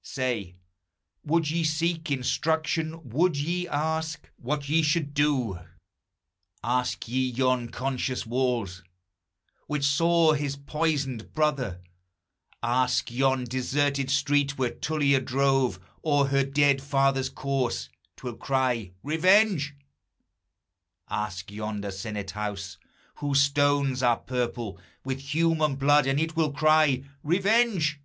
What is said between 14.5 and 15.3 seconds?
where Tullia